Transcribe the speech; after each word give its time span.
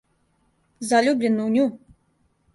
Заљубљен 0.93 1.39
у 1.45 1.47
њу? 1.59 1.69